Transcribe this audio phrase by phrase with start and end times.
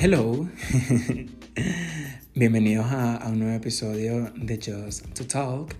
[0.00, 0.48] Hello,
[2.36, 5.74] bienvenidos a, un nuevo episodio de Just to Talk.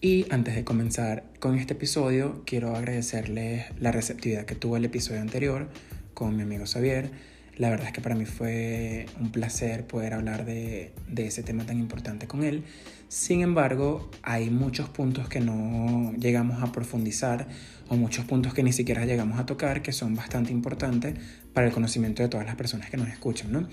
[0.00, 5.20] Y antes de comenzar con este episodio, quiero agradecerles la receptividad que tuvo el episodio
[5.20, 5.68] anterior
[6.14, 7.10] con mi amigo Xavier.
[7.56, 11.64] La verdad es que para mí fue un placer poder hablar de, de ese tema
[11.64, 12.64] tan importante con él.
[13.08, 17.46] Sin embargo, hay muchos puntos que no llegamos a profundizar
[17.88, 21.14] o muchos puntos que ni siquiera llegamos a tocar que son bastante importantes
[21.52, 23.68] para el conocimiento de todas las personas que nos escuchan, ¿no?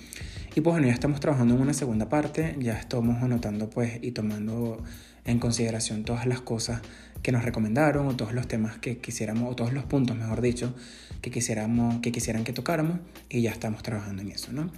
[0.54, 4.12] Y pues bueno, ya estamos trabajando en una segunda parte, ya estamos anotando pues y
[4.12, 4.84] tomando
[5.26, 6.82] en consideración todas las cosas
[7.22, 10.74] que nos recomendaron o todos los temas que quisiéramos o todos los puntos, mejor dicho,
[11.22, 14.72] que quisiéramos que quisieran que tocáramos y ya estamos trabajando en eso, ¿no?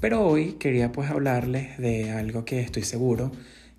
[0.00, 3.32] Pero hoy quería pues hablarles de algo que estoy seguro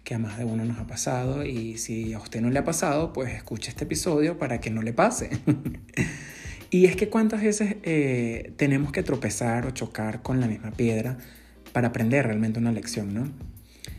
[0.03, 2.65] que a más de uno nos ha pasado y si a usted no le ha
[2.65, 5.29] pasado, pues escuche este episodio para que no le pase.
[6.69, 11.17] y es que cuántas veces eh, tenemos que tropezar o chocar con la misma piedra
[11.71, 13.52] para aprender realmente una lección, ¿no?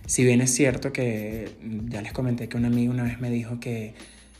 [0.06, 1.50] Si bien es cierto que
[1.88, 3.94] ya les comenté que un amigo una vez me dijo que,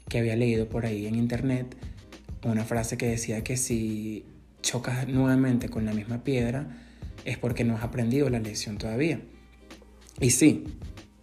[0.08, 1.74] que había leído por ahí en internet
[2.44, 4.24] una frase que decía que si
[4.62, 6.68] chocas nuevamente con la misma piedra
[7.24, 9.20] es porque no has aprendido la lección todavía.
[10.20, 10.64] Y sí,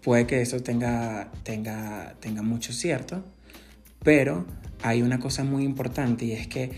[0.02, 3.24] puede que eso tenga, tenga, tenga mucho cierto,
[4.04, 4.46] pero
[4.82, 6.72] hay una cosa muy importante y es que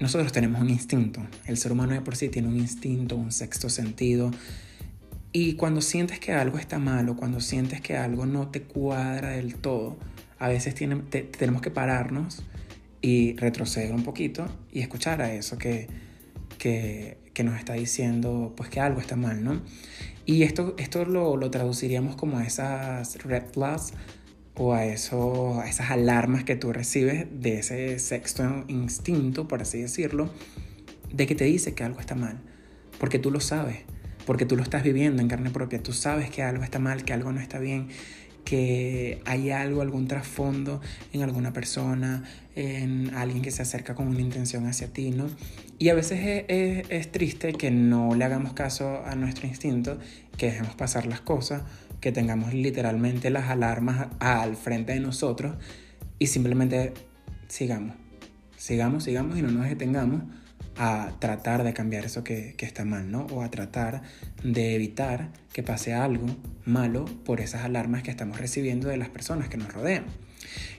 [0.00, 1.24] nosotros tenemos un instinto.
[1.46, 4.32] El ser humano de por sí tiene un instinto, un sexto sentido.
[5.36, 9.56] Y cuando sientes que algo está malo, cuando sientes que algo no te cuadra del
[9.56, 9.96] todo,
[10.38, 12.44] a veces tenemos que pararnos
[13.02, 15.88] y retroceder un poquito y escuchar a eso que,
[16.56, 19.60] que, que, nos está diciendo pues que algo está mal, ¿no?
[20.24, 23.92] Y esto, esto lo, lo traduciríamos como a esas red flags
[24.54, 29.80] o a, eso, a esas alarmas que tú recibes de ese sexto instinto, por así
[29.80, 30.30] decirlo,
[31.12, 32.38] de que te dice que algo está mal,
[33.00, 33.78] porque tú lo sabes,
[34.26, 37.12] porque tú lo estás viviendo en carne propia, tú sabes que algo está mal, que
[37.12, 37.88] algo no está bien,
[38.44, 40.80] que hay algo, algún trasfondo
[41.12, 42.24] en alguna persona,
[42.54, 45.26] en alguien que se acerca con una intención hacia ti, ¿no?
[45.78, 49.98] Y a veces es, triste que no le hagamos caso a nuestro instinto,
[50.36, 51.62] que dejemos pasar las cosas,
[52.00, 55.56] que tengamos literalmente las alarmas al frente de nosotros
[56.18, 56.92] y simplemente
[57.48, 57.96] sigamos,
[58.56, 60.22] sigamos, sigamos y no nos detengamos
[60.76, 63.26] a tratar de cambiar eso que, está mal, ¿no?
[63.26, 64.02] O a tratar
[64.42, 66.26] de evitar que pase algo
[66.64, 70.04] malo por esas alarmas que estamos recibiendo de las personas que nos rodean.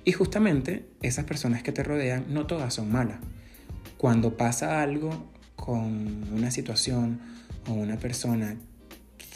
[0.03, 3.17] Y justamente esas personas que te rodean no todas son malas.
[3.97, 7.19] Cuando pasa algo con una situación
[7.67, 8.57] o una persona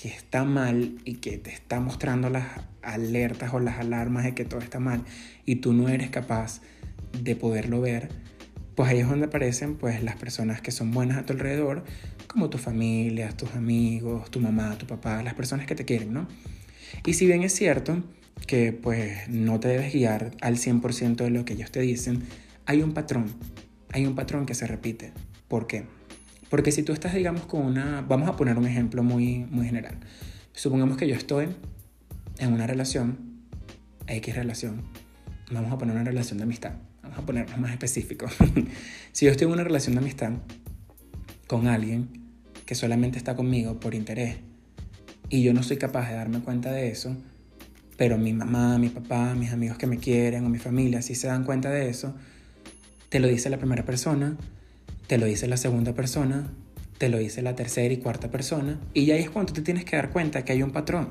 [0.02, 2.46] que está mal y que te está mostrando las
[2.81, 5.03] alertas o las alarmas de que todo está mal
[5.46, 6.62] y tú no eres capaz
[7.22, 8.09] de poderlo ver,
[8.79, 11.84] pues ahí es donde aparecen pues las personas que son buenas a tu alrededor,
[12.28, 16.29] como tu familia, tus amigos, tu mamá, tu papá, las personas que te quieren, ¿no?
[17.06, 18.01] Y si bien es cierto
[18.47, 22.23] que pues no te debes guiar al 100% de lo que ellos te dicen,
[22.66, 23.25] hay un patrón,
[23.91, 25.11] hay un patrón que se repite.
[25.50, 25.84] ¿Por qué?
[26.50, 28.00] Porque si tú estás, digamos, con una...
[28.00, 29.97] Vamos a poner un ejemplo muy, muy general.
[30.53, 31.50] Supongamos que yo estoy
[32.38, 33.41] en una relación,
[34.07, 34.84] X relación,
[35.51, 36.89] vamos a poner una relación de amistad
[37.19, 38.28] a ponernos más específico.
[39.12, 40.34] si yo estoy en una relación de amistad
[41.47, 42.09] con alguien
[42.66, 44.38] que solamente está conmigo por interés
[45.29, 47.16] y yo no soy capaz de darme cuenta de eso,
[47.97, 51.28] pero mi mamá, mi papá, mis amigos que me quieren o mi familia sí se
[51.28, 52.16] dan cuenta de eso,
[53.09, 54.38] te lo dice la primera persona,
[55.08, 56.47] te lo dice la segunda persona,
[56.97, 59.96] te lo dice la tercera y cuarta persona, y ya es cuando te tienes que
[59.96, 61.09] dar cuenta que hay un patrón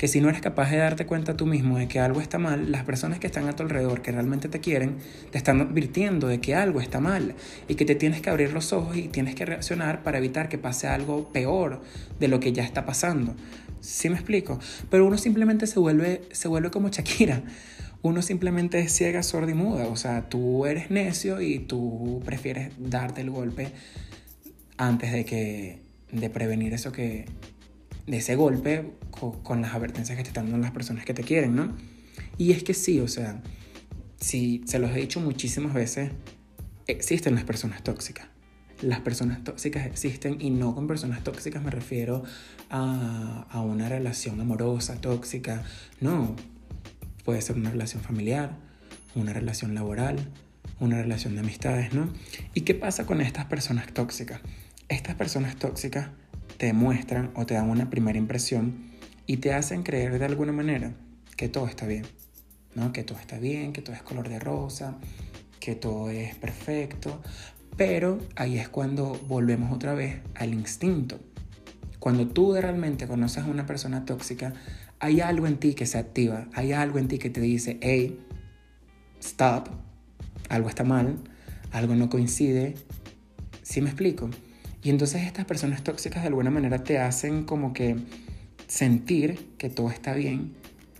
[0.00, 2.72] que si no eres capaz de darte cuenta tú mismo de que algo está mal,
[2.72, 4.96] las personas que están a tu alrededor, que realmente te quieren,
[5.30, 7.34] te están advirtiendo de que algo está mal
[7.68, 10.56] y que te tienes que abrir los ojos y tienes que reaccionar para evitar que
[10.56, 11.82] pase algo peor
[12.18, 13.36] de lo que ya está pasando.
[13.82, 14.58] ¿Sí me explico?
[14.88, 17.42] Pero uno simplemente se vuelve, se vuelve como Shakira.
[18.00, 19.86] Uno simplemente es ciega, sorda y muda.
[19.88, 23.70] O sea, tú eres necio y tú prefieres darte el golpe
[24.78, 27.26] antes de que de prevenir eso que,
[28.10, 28.92] de ese golpe
[29.42, 31.76] con, las advertencias que te están dando las personas que te quieren, ¿no?
[32.38, 33.40] Y es que sí, o sea,
[34.18, 36.10] si se los he dicho muchísimas veces,
[36.88, 38.26] existen las personas tóxicas.
[38.82, 42.24] Las personas tóxicas existen y no con personas tóxicas me refiero
[42.68, 45.62] a, a una relación amorosa, tóxica.
[46.00, 46.34] No,
[47.24, 48.56] puede ser una relación familiar,
[49.14, 50.16] una relación laboral,
[50.80, 52.12] una relación de amistades, ¿no?
[52.54, 54.40] ¿Y qué pasa con estas personas tóxicas?
[54.88, 56.08] Estas personas tóxicas
[56.60, 58.90] te muestran o te dan una primera impresión
[59.24, 60.92] y te hacen creer de alguna manera
[61.34, 62.04] que todo está bien,
[62.74, 62.92] ¿no?
[62.92, 64.98] Que todo está bien, que todo es color de rosa,
[65.58, 67.22] que todo es perfecto,
[67.78, 71.18] pero ahí es cuando volvemos otra vez al instinto.
[71.98, 74.52] Cuando tú realmente conoces a una persona tóxica,
[74.98, 78.20] hay algo en ti que se activa, hay algo en ti que te dice, hey,
[79.18, 79.70] stop,
[80.50, 81.16] algo está mal,
[81.72, 82.74] algo no coincide.
[83.62, 84.28] ¿Sí me explico?
[84.82, 87.96] Y entonces estas personas tóxicas de alguna manera te hacen como que
[88.66, 90.54] sentir que todo está bien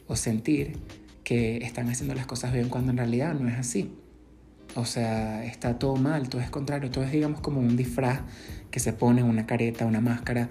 [0.06, 0.77] o sentir
[1.25, 3.93] que están haciendo las cosas bien cuando en realidad no es así.
[4.75, 8.21] O sea, está todo mal, todo es contrario, todo es digamos como un disfraz
[8.71, 10.49] que se pone una careta, una máscara,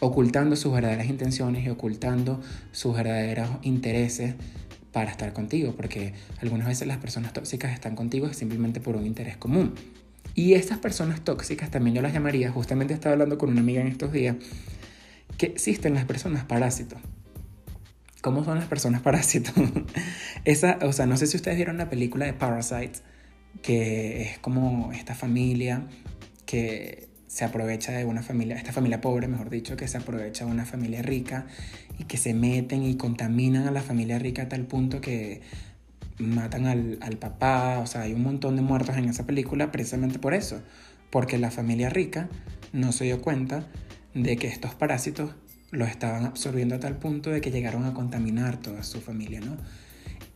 [0.00, 2.40] ocultando sus verdaderas intenciones y ocultando
[2.72, 4.34] sus verdaderos intereses
[4.92, 9.36] para estar contigo, porque algunas veces las personas tóxicas están contigo simplemente por un interés
[9.36, 9.74] común.
[10.34, 13.86] Y estas personas tóxicas también yo las llamaría, justamente estaba hablando con una amiga en
[13.86, 14.36] estos días,
[15.38, 16.98] que existen las personas parásitos.
[18.20, 19.54] ¿Cómo son las personas parásitos?
[20.44, 23.02] Esa, o sea, no sé si ustedes vieron la película de Parasites,
[23.62, 25.86] que es como esta familia
[26.46, 30.50] que se aprovecha de una familia, esta familia pobre, mejor dicho, que se aprovecha de
[30.50, 31.46] una familia rica
[31.98, 35.42] y que se meten y contaminan a la familia rica a tal punto que
[36.18, 40.18] matan al, al papá, o sea, hay un montón de muertos en esa película precisamente
[40.18, 40.62] por eso,
[41.10, 42.28] porque la familia rica
[42.72, 43.66] no se dio cuenta
[44.14, 45.34] de que estos parásitos
[45.70, 49.56] los estaban absorbiendo a tal punto de que llegaron a contaminar toda su familia, ¿no?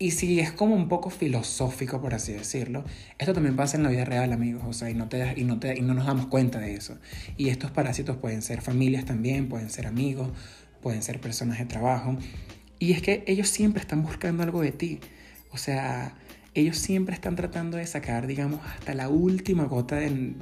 [0.01, 2.85] Y si es como un poco filosófico, por así decirlo,
[3.19, 5.59] esto también pasa en la vida real, amigos, o sea, y no, te, y no,
[5.59, 6.99] te, y no nos damos cuenta de eso.
[7.37, 10.31] Y estos parásitos pueden ser familias también, pueden ser amigos,
[10.83, 12.17] pueden ser personas de trabajo.
[12.79, 15.01] Y es que ellos siempre están buscando algo de ti.
[15.59, 16.15] O sea,
[16.55, 20.37] ellos siempre están tratando de sacar, digamos, hasta la última gota de,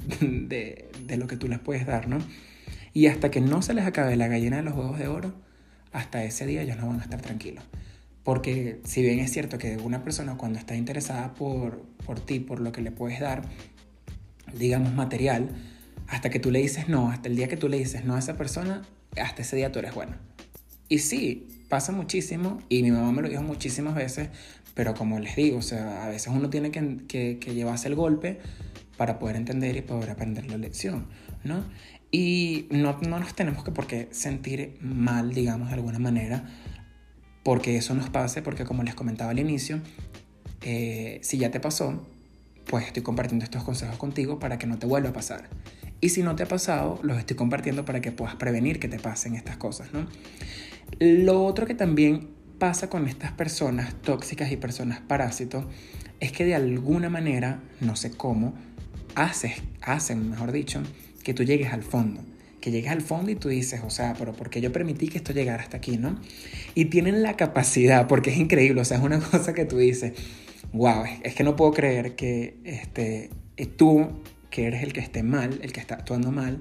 [1.07, 2.19] de, lo que tú les puedes dar, ¿no?
[2.93, 5.33] Y hasta que no se les acabe la gallina de los huevos de oro,
[5.91, 7.63] hasta ese día ellos no van a estar tranquilos.
[8.21, 12.59] Porque si bien es cierto que una persona cuando está interesada por, por ti, por
[12.59, 13.41] lo que le puedes dar,
[14.53, 15.49] digamos material,
[16.07, 18.19] hasta que tú le dices no, hasta el día que tú le dices no a
[18.19, 18.83] esa persona,
[19.19, 20.15] hasta ese día tú eres bueno.
[20.89, 24.29] Y sí, pasa muchísimo, y mi mamá me lo dijo muchísimas veces,
[24.73, 28.39] pero como les digo, o sea, a veces uno tiene que, que, llevarse el golpe
[28.95, 31.07] para poder entender y poder aprender la lección,
[31.43, 31.63] ¿no?
[32.11, 36.45] Y no, no nos tenemos que por qué sentir mal, digamos, de alguna manera,
[37.43, 39.81] porque eso nos pase, porque como les comentaba al inicio,
[40.61, 42.05] eh, si ya te pasó,
[42.69, 45.49] pues estoy compartiendo estos consejos contigo para que no te vuelva a pasar.
[45.99, 48.99] Y si no te ha pasado, los estoy compartiendo para que puedas prevenir que te
[48.99, 50.07] pasen estas cosas, ¿no?
[50.99, 52.29] Lo otro que también
[52.59, 55.65] pasa con estas personas tóxicas y personas parásitos
[56.19, 58.55] es que de alguna manera, no sé cómo,
[59.15, 60.81] haces, hacen, mejor dicho,
[61.23, 62.21] que tú llegues al fondo
[62.67, 65.19] que llegues al fondo y tú dices, o sea, pero ¿por qué yo permití que
[65.19, 66.19] esto llegara hasta aquí, no?
[66.75, 70.13] Y tienen la capacidad, porque es increíble, o sea, es una cosa que tú dices,
[70.73, 73.29] wow, es que no puedo creer que este,
[73.77, 76.59] tú, que eres el que esté mal, el que está actuando mal,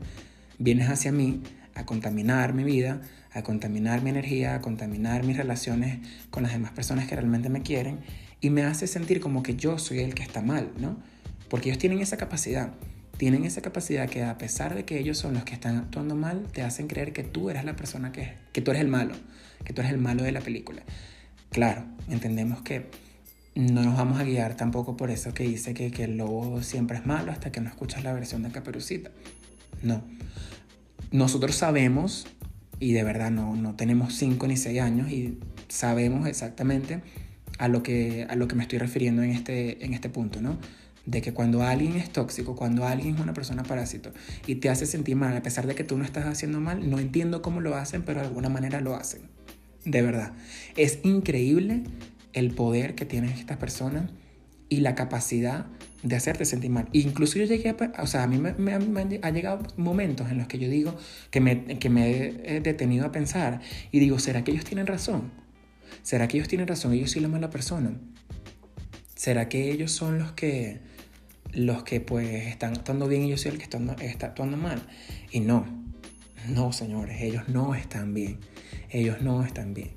[0.58, 1.42] vienes hacia mí
[1.74, 3.00] a contaminar mi vida,
[3.36, 5.98] a contaminar mi energía, a contaminar mis relaciones
[6.30, 8.00] con las demás personas que realmente me quieren
[8.40, 10.96] y me hace sentir como que yo soy el que está mal, ¿no?
[11.48, 12.72] Porque ellos tienen esa capacidad
[13.16, 16.46] tienen esa capacidad que a pesar de que ellos son los que están actuando mal,
[16.52, 19.14] te hacen creer que tú eres la persona que, que tú eres el malo,
[19.64, 20.82] que tú eres el malo de la película.
[21.50, 22.90] Claro, entendemos que
[23.54, 26.98] no nos vamos a guiar tampoco por eso que dice que, que el lobo siempre
[26.98, 29.10] es malo hasta que no escuchas la versión de Caperucita.
[29.82, 30.02] No.
[31.10, 32.26] Nosotros sabemos,
[32.78, 37.02] y de verdad no, no tenemos 5 ni 6 años, y sabemos exactamente
[37.58, 40.58] a lo que, a lo que me estoy refiriendo en este, en este punto, ¿no?
[41.06, 44.10] de que cuando alguien es tóxico, cuando alguien es una persona parásito
[44.46, 46.98] y te hace sentir mal, a pesar de que tú no estás haciendo mal, no
[46.98, 49.22] entiendo cómo lo hacen, pero de alguna manera lo hacen.
[49.84, 50.32] De verdad.
[50.76, 51.84] Es increíble
[52.32, 54.10] el poder que tienen estas personas
[54.68, 55.66] y la capacidad
[56.06, 56.88] de hacerte sentir mal.
[56.92, 60.38] Incluso yo llegué a, o sea, a mí me, me, me, ha llegado momentos en
[60.38, 60.96] los que yo digo
[61.30, 63.60] que me, que me he detenido a pensar
[63.90, 65.32] y digo, ¿será que ellos tienen razón?
[66.02, 66.92] ¿Será que ellos tienen razón?
[66.92, 67.90] Ellos sí la mala persona.
[69.14, 70.80] ¿Será que ellos son los que
[71.52, 74.86] los que pues están actuando bien y yo soy el que está, está actuando mal.
[75.30, 75.66] Y no,
[76.48, 78.38] no señores, ellos no están bien,
[78.90, 79.90] ellos no están bien.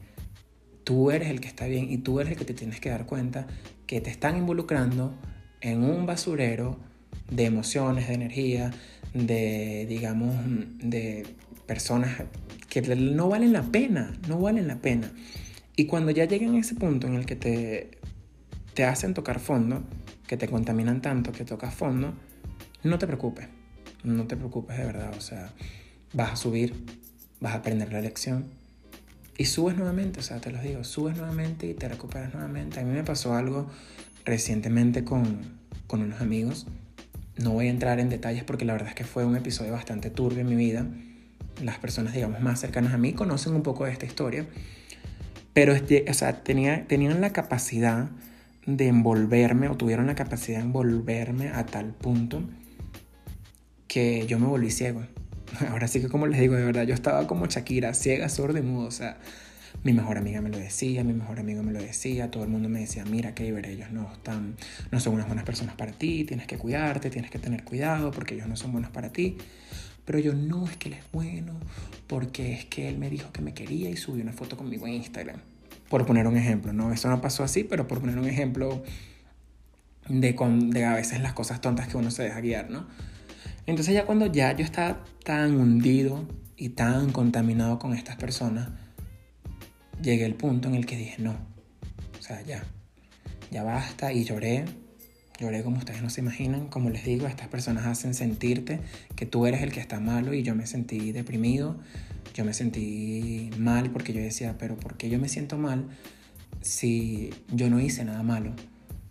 [0.83, 3.05] Tú eres el que está bien y tú eres el que te tienes que dar
[3.05, 3.45] cuenta
[3.85, 5.15] que te están involucrando
[5.61, 6.79] en un basurero
[7.29, 8.71] de emociones, de energía,
[9.13, 10.35] de, digamos,
[10.79, 11.25] de
[11.65, 12.23] personas
[12.69, 15.11] que no valen la pena, no valen la pena.
[15.75, 17.91] Y cuando ya llegan a ese punto en el que te,
[18.73, 19.83] te hacen tocar fondo,
[20.27, 22.13] que te contaminan tanto que tocas fondo,
[22.83, 23.47] no te preocupes,
[24.03, 25.51] no te preocupes de verdad, o sea,
[26.13, 26.73] vas a subir,
[27.39, 28.45] vas a aprender la lección
[29.39, 32.81] y subes nuevamente, o sea, te lo digo, subes nuevamente y te recuperas nuevamente.
[32.81, 33.69] A mí me pasó algo
[34.29, 36.67] recientemente con, con unos amigos,
[37.37, 40.09] no voy a entrar en detalles porque la verdad es que fue un episodio bastante
[40.09, 40.85] turbio en mi vida,
[41.63, 44.45] las personas, digamos, más cercanas a mí conocen un poco de esta historia.
[45.53, 48.09] Pero, este, o sea, tenía, tenían la capacidad
[48.65, 52.43] de envolverme o tuvieron la capacidad de envolverme a tal punto
[53.87, 55.03] que yo me volví ciego.
[55.69, 58.61] Ahora sí que como les digo, de verdad, yo estaba como Shakira, ciega, sorda y
[58.61, 58.87] mudo.
[58.87, 59.17] O sea,
[59.83, 62.67] mi mejor amiga me lo decía, mi mejor amigo me lo decía, todo el mundo
[62.69, 64.55] me decía, mira, Keiber, ellos no, están,
[64.91, 68.35] no son unas buenas personas para ti, tienes que cuidarte, tienes que tener cuidado porque
[68.35, 69.37] ellos no son buenos para ti.
[70.05, 71.53] Pero yo no, es que él es bueno,
[72.07, 74.93] porque es que él me dijo que me quería y subió una foto conmigo en
[74.95, 75.39] Instagram.
[75.87, 76.91] Por poner un ejemplo, ¿no?
[76.91, 78.83] Eso no pasó así, pero por poner un ejemplo
[80.07, 82.87] de, con, de a veces las cosas tontas que uno se deja guiar, ¿no?
[83.65, 88.69] Entonces ya cuando ya yo estaba tan hundido y tan contaminado con estas personas,
[90.01, 91.35] llegué al punto en el que dije, no,
[92.17, 92.63] o sea, ya,
[93.51, 94.65] ya basta y lloré,
[95.39, 98.79] lloré como ustedes no se imaginan, como les digo, estas personas hacen sentirte
[99.15, 101.79] que tú eres el que está malo y yo me sentí deprimido,
[102.33, 105.87] yo me sentí mal porque yo decía, pero ¿por qué yo me siento mal
[106.61, 108.53] si yo no hice nada malo?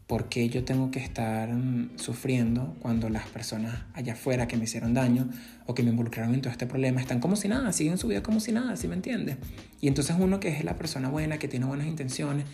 [0.08, 4.64] ¿Por qué yo tengo que estar mm, sufriendo cuando las personas allá afuera que me
[4.64, 5.28] hicieron daño
[5.66, 8.22] o que me involucraron en todo este problema están como si nada, siguen su vida
[8.22, 9.36] como si nada, ¿sí me entiendes?
[9.82, 12.46] Y entonces uno que es la persona buena, que tiene buenas intenciones,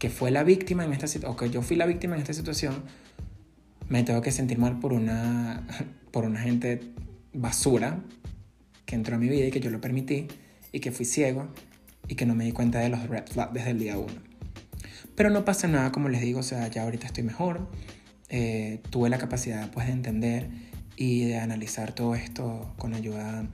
[0.00, 2.34] que fue la víctima en esta situación, o que yo fui la víctima en esta
[2.34, 2.82] situación,
[3.88, 5.64] me tengo que sentir mal por una,
[6.10, 6.80] por una gente
[7.32, 8.00] basura
[8.84, 10.26] que entró a mi vida y que yo lo permití
[10.72, 11.46] y que fui ciego
[12.08, 14.29] y que no me di cuenta de los red flags desde el día uno.
[15.20, 17.68] Pero no pasa nada, como les digo, o sea, ya ahorita estoy mejor.
[18.30, 20.48] Eh, tuve la capacidad pues de entender
[20.96, 23.46] y de analizar todo esto con ayuda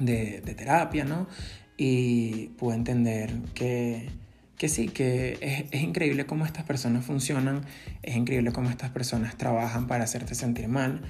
[0.00, 1.28] de, terapia, ¿no?
[1.76, 4.08] Y pude entender que,
[4.56, 7.66] que sí, que es, es, increíble cómo estas personas funcionan,
[8.02, 11.02] es increíble cómo estas personas trabajan para hacerte sentir mal.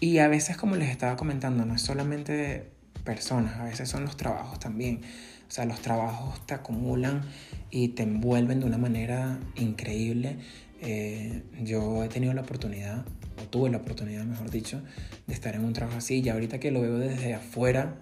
[0.00, 2.72] Y a veces, como les estaba comentando, no es solamente
[3.04, 5.00] personas, a veces son los trabajos también.
[5.48, 7.22] O sea, los trabajos te acumulan
[7.70, 10.36] y te envuelven de una manera increíble.
[10.82, 13.04] Eh, yo he tenido la oportunidad,
[13.42, 14.82] o tuve la oportunidad, mejor dicho,
[15.26, 16.20] de estar en un trabajo así.
[16.20, 17.96] Y ahorita que lo veo desde afuera,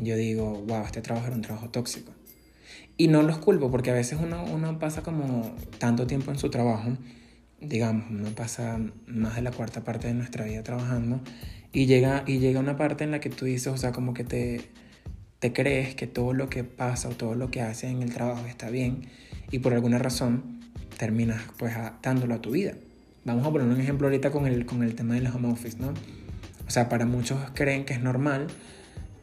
[0.00, 2.12] yo digo, wow, este trabajo era un trabajo tóxico.
[2.96, 6.48] Y no los culpo, porque a veces uno, uno pasa como tanto tiempo en su
[6.50, 6.96] trabajo,
[7.60, 11.20] digamos, uno pasa más de la cuarta parte de nuestra vida trabajando,
[11.72, 14.24] y llega, y llega una parte en la que tú dices, o sea, como que
[14.24, 14.70] te
[15.46, 18.44] te crees que todo lo que pasa o todo lo que haces en el trabajo
[18.46, 19.02] está bien
[19.52, 20.58] y por alguna razón
[20.98, 21.72] terminas pues
[22.02, 22.72] dándolo a tu vida.
[23.24, 25.94] Vamos a poner un ejemplo ahorita con el, con el tema del home office, ¿no?
[26.66, 28.48] O sea, para muchos creen que es normal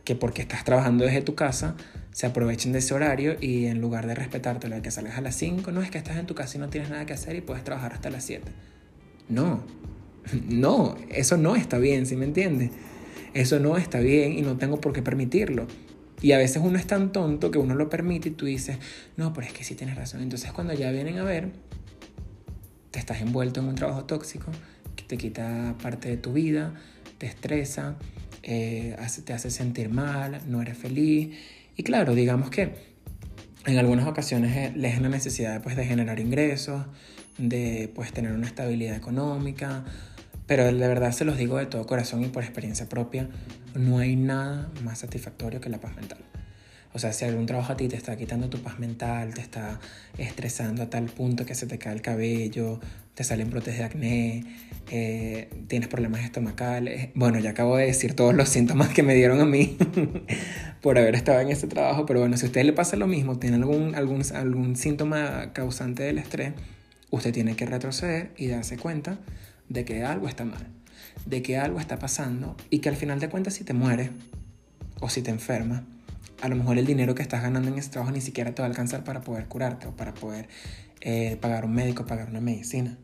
[0.06, 1.76] que porque estás trabajando desde tu casa
[2.14, 5.22] se aprovechen de ese horario y en lugar de respetarte lo de que salgas a
[5.22, 7.36] las 5, no es que estás en tu casa y no tienes nada que hacer
[7.36, 8.50] y puedes trabajar hasta las 7.
[9.28, 9.62] No,
[10.48, 12.72] no, eso no está bien, ¿sí me entiendes?
[13.34, 15.68] Eso no está bien y no tengo por qué permitirlo.
[16.24, 18.78] Y a veces uno es tan tonto que uno lo permite y tú dices,
[19.18, 20.22] no, pero es que sí tienes razón.
[20.22, 21.52] Entonces cuando ya vienen a ver,
[22.92, 24.50] te estás envuelto en un trabajo tóxico
[24.96, 26.76] que te quita parte de tu vida,
[27.18, 27.98] te estresa,
[28.42, 31.36] eh, te hace sentir mal, no eres feliz.
[31.76, 32.74] Y claro, digamos que
[33.66, 36.86] en algunas ocasiones eh, les es la necesidad pues, de generar ingresos,
[37.38, 39.84] de pues, tener una estabilidad económica,
[40.48, 43.30] pero de verdad se los digo de todo corazón y por experiencia propia,
[43.76, 46.20] no hay nada más satisfactorio que la paz mental.
[46.96, 49.80] O sea, si algún trabajo a ti te está quitando tu paz mental, te está
[50.20, 52.80] estresando a tal punto que se te cae el cabello,
[53.16, 54.44] te salen brotes de acné,
[54.92, 57.10] eh, tienes problemas estomacales.
[57.16, 59.76] Bueno, ya acabo de decir todos los síntomas que me dieron a mí
[60.82, 63.40] por haber estado en ese trabajo, pero bueno, si a usted le pasa lo mismo,
[63.40, 66.54] tiene algún, algún, algún síntoma causante del estrés,
[67.10, 69.18] usted tiene que retroceder y darse cuenta
[69.70, 70.68] de que algo está mal,
[71.26, 74.12] de que algo está pasando y que al final de cuentas si te mueres
[75.00, 75.84] o si te enfermas,
[76.42, 78.68] a lo mejor el dinero que estás ganando en ese trabajo ni siquiera te va
[78.68, 80.50] a alcanzar para poder curarte o para poder
[81.02, 82.98] eh, pagar un médico, pagar una medicina.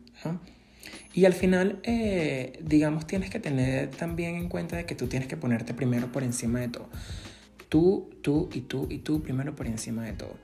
[1.12, 5.28] Y al final, eh, digamos, tienes que tener también en cuenta de que tú tienes
[5.28, 6.88] que ponerte primero por encima de todo.
[7.68, 10.36] Tú, tú y tú y tú primero por encima de todo.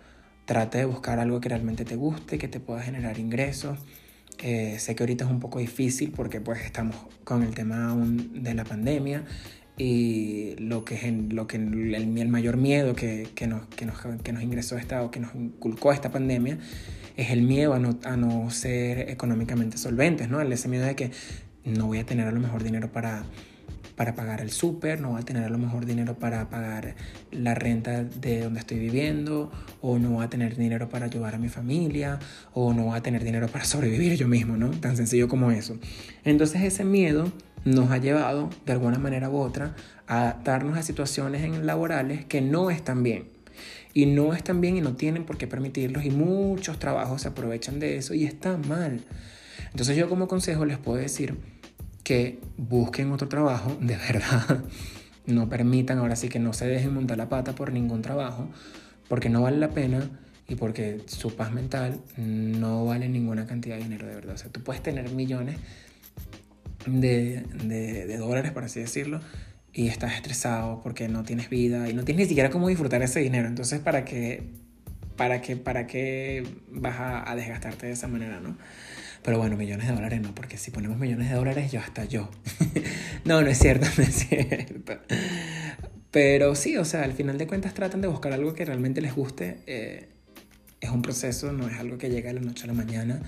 [0.44, 3.78] Trata de buscar algo que realmente te guste, que te pueda generar ingresos,
[4.38, 8.54] eh, sé que ahorita es un poco difícil porque pues estamos con el tema de
[8.54, 9.24] la pandemia
[9.78, 14.32] y lo que, lo que el, el mayor miedo que, que, nos, que, nos, que
[14.32, 16.58] nos ingresó esta o que nos inculcó esta pandemia
[17.16, 20.40] es el miedo a no, a no ser económicamente solventes, ¿no?
[20.40, 21.10] Ese miedo de que
[21.64, 23.24] no voy a tener a lo mejor dinero para
[23.96, 26.94] para pagar el súper, no va a tener a lo mejor dinero para pagar
[27.32, 29.50] la renta de donde estoy viviendo,
[29.80, 32.18] o no va a tener dinero para ayudar a mi familia,
[32.52, 34.70] o no va a tener dinero para sobrevivir yo mismo, ¿no?
[34.70, 35.78] Tan sencillo como eso.
[36.24, 37.32] Entonces ese miedo
[37.64, 39.74] nos ha llevado de alguna manera u otra
[40.06, 43.28] a darnos a situaciones en laborales que no están bien.
[43.94, 47.80] Y no están bien y no tienen por qué permitirlos y muchos trabajos se aprovechan
[47.80, 49.00] de eso y está mal.
[49.70, 51.38] Entonces yo como consejo les puedo decir
[52.06, 54.64] que busquen otro trabajo, de verdad.
[55.26, 58.48] No permitan, ahora sí que no se dejen montar la pata por ningún trabajo,
[59.08, 60.08] porque no vale la pena
[60.46, 64.36] y porque su paz mental no vale ninguna cantidad de dinero, de verdad.
[64.36, 65.56] O sea, tú puedes tener millones
[66.86, 69.20] de, de, dólares, por así decirlo,
[69.72, 73.18] y estás estresado porque no tienes vida y no tienes ni siquiera cómo disfrutar ese
[73.18, 73.48] dinero.
[73.48, 74.44] Entonces, ¿para qué,
[75.16, 78.56] para qué, para qué vas a, a desgastarte de esa manera, no?
[79.26, 82.30] Pero bueno, millones de dólares no, porque si ponemos millones de dólares, yo hasta yo.
[83.26, 84.98] no, no es cierto, no es cierto.
[86.10, 89.14] Pero sí, o sea, al final de cuentas tratan de buscar algo que realmente les
[89.14, 89.58] guste.
[89.66, 90.08] Eh,
[90.80, 93.20] es un proceso, no es algo que llega de la noche a la mañana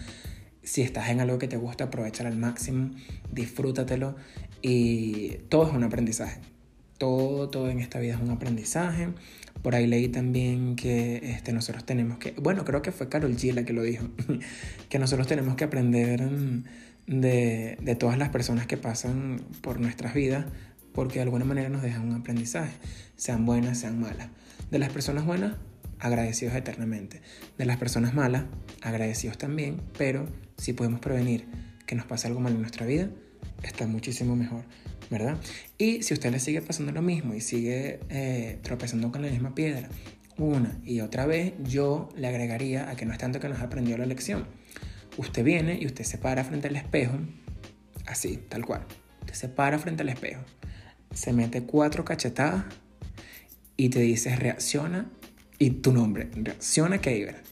[0.69, 2.91] si estás en algo que te gusta, aprovechar al máximo,
[3.33, 4.17] disfrútatelo
[4.61, 6.41] y todo es un aprendizaje.
[6.99, 9.09] Todo, todo en esta vida es un aprendizaje.
[9.63, 13.53] Por ahí leí también que este, nosotros tenemos que, bueno, creo que fue Carol G
[13.53, 14.09] la que lo dijo,
[14.89, 16.65] que nosotros tenemos que aprender mm,
[17.07, 20.47] de, de todas las personas que pasan por nuestras vidas
[20.93, 22.73] porque de alguna manera nos dejan un aprendizaje,
[23.17, 24.31] sean buenas, sean malas.
[24.71, 25.55] De las personas buenas,
[26.01, 27.21] agradecidos eternamente.
[27.57, 28.45] De las personas malas,
[28.83, 31.47] agradecidos también, pero si podemos prevenir
[31.87, 33.11] que nos pase algo mal en nuestra vida,
[33.63, 34.65] está muchísimo mejor,
[35.11, 35.37] ¿verdad?
[35.79, 39.55] Y si usted le sigue pasando lo mismo y sigue eh, tropezando con la misma
[39.55, 39.89] piedra
[40.39, 43.99] una y otra vez, yo le agregaría a que no es tanto que nos aprendió
[43.99, 44.47] la lección.
[45.17, 47.19] Usted viene y usted se para frente al espejo,
[48.07, 48.87] así, tal cual.
[49.21, 50.43] Usted se para frente al espejo,
[51.13, 52.65] se mete cuatro cachetadas
[53.77, 55.11] y te dice reacciona
[55.59, 57.43] y tu nombre, reacciona Keiber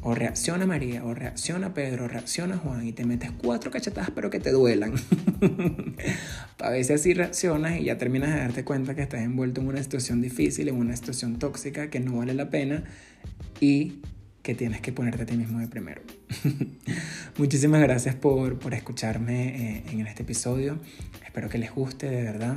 [0.00, 4.30] o reacciona María, o reacciona Pedro, o reacciona Juan, y te metes cuatro cachetadas pero
[4.30, 4.94] que te duelan.
[6.58, 9.82] a veces así reaccionas y ya terminas de darte cuenta que estás envuelto en una
[9.82, 12.84] situación difícil, en una situación tóxica que no vale la pena
[13.60, 14.00] y
[14.42, 16.00] que tienes que ponerte a ti mismo de primero.
[17.38, 20.78] Muchísimas gracias por, por escucharme eh, en este episodio.
[21.24, 22.56] Espero que les guste de verdad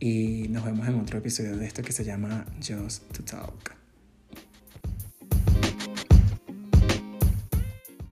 [0.00, 3.87] y nos vemos en otro episodio de esto que se llama Just to Talk.